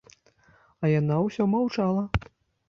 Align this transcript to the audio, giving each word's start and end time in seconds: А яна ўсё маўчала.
А 0.83 0.91
яна 0.99 1.19
ўсё 1.27 1.47
маўчала. 1.53 2.03